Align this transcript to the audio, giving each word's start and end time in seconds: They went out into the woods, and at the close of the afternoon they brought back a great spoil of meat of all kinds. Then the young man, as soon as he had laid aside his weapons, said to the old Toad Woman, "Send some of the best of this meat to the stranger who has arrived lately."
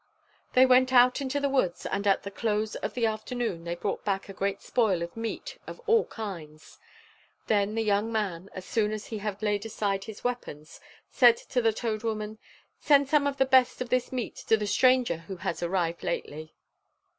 They 0.53 0.65
went 0.65 0.91
out 0.91 1.21
into 1.21 1.39
the 1.39 1.47
woods, 1.47 1.85
and 1.85 2.07
at 2.07 2.23
the 2.23 2.31
close 2.31 2.73
of 2.77 2.95
the 2.95 3.05
afternoon 3.05 3.65
they 3.65 3.75
brought 3.75 4.03
back 4.03 4.27
a 4.29 4.33
great 4.33 4.59
spoil 4.63 5.03
of 5.03 5.15
meat 5.15 5.59
of 5.67 5.79
all 5.85 6.05
kinds. 6.05 6.79
Then 7.45 7.75
the 7.75 7.83
young 7.83 8.11
man, 8.11 8.49
as 8.53 8.65
soon 8.65 8.93
as 8.93 9.05
he 9.05 9.19
had 9.19 9.43
laid 9.43 9.63
aside 9.63 10.05
his 10.05 10.23
weapons, 10.23 10.79
said 11.11 11.37
to 11.37 11.61
the 11.61 11.67
old 11.69 11.75
Toad 11.77 12.01
Woman, 12.03 12.39
"Send 12.79 13.09
some 13.09 13.27
of 13.27 13.37
the 13.37 13.45
best 13.45 13.79
of 13.79 13.89
this 13.89 14.11
meat 14.11 14.37
to 14.47 14.57
the 14.57 14.65
stranger 14.65 15.17
who 15.17 15.35
has 15.35 15.61
arrived 15.61 16.01
lately." 16.01 16.55